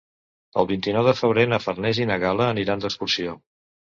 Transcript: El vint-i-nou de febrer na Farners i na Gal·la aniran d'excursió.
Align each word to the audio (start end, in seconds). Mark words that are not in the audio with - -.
El 0.61 0.67
vint-i-nou 0.69 1.03
de 1.07 1.11
febrer 1.19 1.43
na 1.51 1.59
Farners 1.65 1.99
i 2.01 2.07
na 2.13 2.17
Gal·la 2.23 2.47
aniran 2.55 2.81
d'excursió. 2.85 3.37